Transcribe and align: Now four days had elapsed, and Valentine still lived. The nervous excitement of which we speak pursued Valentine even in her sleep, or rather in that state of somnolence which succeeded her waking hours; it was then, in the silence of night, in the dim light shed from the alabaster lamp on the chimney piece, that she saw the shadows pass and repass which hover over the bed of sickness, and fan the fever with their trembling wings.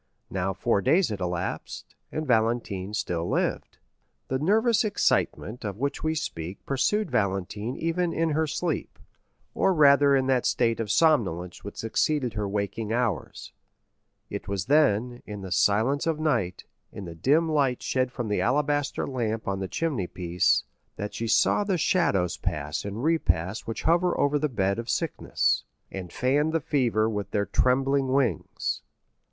Now 0.31 0.51
four 0.51 0.81
days 0.81 1.09
had 1.09 1.19
elapsed, 1.19 1.93
and 2.11 2.25
Valentine 2.25 2.95
still 2.95 3.29
lived. 3.29 3.77
The 4.29 4.39
nervous 4.39 4.83
excitement 4.83 5.63
of 5.63 5.77
which 5.77 6.03
we 6.03 6.15
speak 6.15 6.65
pursued 6.65 7.11
Valentine 7.11 7.75
even 7.77 8.11
in 8.11 8.31
her 8.31 8.47
sleep, 8.47 8.97
or 9.53 9.75
rather 9.75 10.15
in 10.15 10.25
that 10.25 10.47
state 10.47 10.79
of 10.79 10.89
somnolence 10.89 11.63
which 11.63 11.77
succeeded 11.77 12.33
her 12.33 12.49
waking 12.49 12.91
hours; 12.91 13.53
it 14.27 14.47
was 14.47 14.65
then, 14.65 15.21
in 15.27 15.41
the 15.41 15.51
silence 15.51 16.07
of 16.07 16.19
night, 16.19 16.63
in 16.91 17.05
the 17.05 17.13
dim 17.13 17.47
light 17.47 17.83
shed 17.83 18.11
from 18.11 18.27
the 18.27 18.41
alabaster 18.41 19.05
lamp 19.05 19.47
on 19.47 19.59
the 19.59 19.67
chimney 19.67 20.07
piece, 20.07 20.63
that 20.95 21.13
she 21.13 21.27
saw 21.27 21.63
the 21.63 21.77
shadows 21.77 22.37
pass 22.37 22.83
and 22.83 23.03
repass 23.03 23.67
which 23.67 23.83
hover 23.83 24.19
over 24.19 24.39
the 24.39 24.49
bed 24.49 24.79
of 24.79 24.89
sickness, 24.89 25.63
and 25.91 26.11
fan 26.11 26.49
the 26.49 26.59
fever 26.59 27.07
with 27.07 27.29
their 27.29 27.45
trembling 27.45 28.07
wings. 28.11 28.81